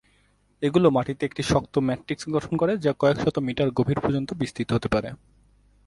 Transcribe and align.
এগুলো 0.61 0.87
মাটিতে 0.89 1.23
একটি 1.25 1.41
শক্ত 1.43 1.73
ম্যাট্রিক্স 1.79 2.23
গঠন 2.29 2.53
করে, 2.57 2.73
যা 2.77 2.91
কয়েকশত 2.99 3.35
মিটার 3.39 3.69
গভীর 3.71 3.99
পর্যন্ত 3.99 4.29
বিস্তৃত 4.33 4.69
হতে 4.73 4.87
পারে। 4.87 5.09